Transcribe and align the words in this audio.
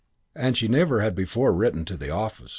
And 0.33 0.57
she 0.57 0.65
had 0.65 0.71
never 0.71 1.11
before 1.11 1.53
written 1.53 1.85
to 1.85 1.95
the 1.95 2.09
office. 2.09 2.49